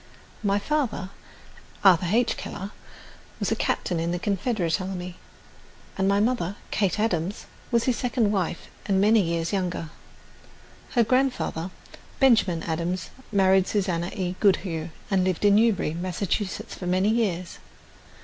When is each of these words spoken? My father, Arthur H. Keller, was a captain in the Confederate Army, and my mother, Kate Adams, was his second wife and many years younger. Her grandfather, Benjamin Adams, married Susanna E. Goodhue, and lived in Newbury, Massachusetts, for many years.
My 0.41 0.57
father, 0.57 1.11
Arthur 1.83 2.07
H. 2.11 2.35
Keller, 2.35 2.71
was 3.39 3.51
a 3.51 3.55
captain 3.55 3.99
in 3.99 4.09
the 4.09 4.17
Confederate 4.17 4.81
Army, 4.81 5.17
and 5.95 6.07
my 6.07 6.19
mother, 6.19 6.55
Kate 6.71 6.99
Adams, 6.99 7.45
was 7.69 7.83
his 7.83 7.97
second 7.97 8.31
wife 8.31 8.67
and 8.87 8.99
many 8.99 9.21
years 9.21 9.53
younger. 9.53 9.91
Her 10.93 11.03
grandfather, 11.03 11.69
Benjamin 12.19 12.63
Adams, 12.63 13.11
married 13.31 13.67
Susanna 13.67 14.09
E. 14.15 14.35
Goodhue, 14.39 14.87
and 15.11 15.23
lived 15.23 15.45
in 15.45 15.53
Newbury, 15.53 15.93
Massachusetts, 15.93 16.73
for 16.73 16.87
many 16.87 17.09
years. 17.09 17.59